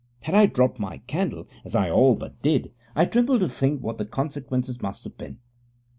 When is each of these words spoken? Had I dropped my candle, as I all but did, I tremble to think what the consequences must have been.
Had 0.21 0.33
I 0.33 0.47
dropped 0.47 0.79
my 0.79 0.97
candle, 1.05 1.47
as 1.63 1.75
I 1.75 1.91
all 1.91 2.15
but 2.15 2.41
did, 2.41 2.71
I 2.95 3.05
tremble 3.05 3.37
to 3.37 3.47
think 3.47 3.83
what 3.83 3.99
the 3.99 4.05
consequences 4.05 4.81
must 4.81 5.03
have 5.03 5.15
been. 5.15 5.37